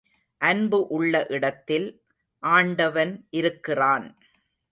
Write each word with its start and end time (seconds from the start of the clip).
அன்பு 0.41 0.87
உள்ள 0.87 1.25
இடத்தில் 1.29 1.87
ஆண்டவன் 2.43 3.27
இருக்கிறான். 3.29 4.07